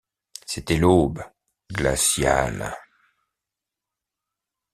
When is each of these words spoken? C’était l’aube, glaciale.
C’était 0.47 0.77
l’aube, 0.79 1.23
glaciale. 1.71 2.75